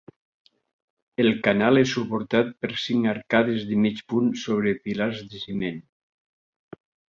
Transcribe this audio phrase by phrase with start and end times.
[1.23, 5.81] El canal és suportat per cinc arcades de mig punt sobre pilars de ciment.